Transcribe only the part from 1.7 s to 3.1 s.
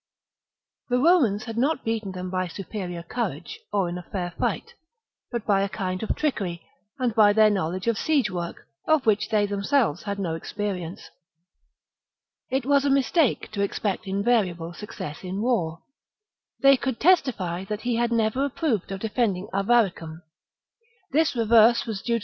beaten them by superior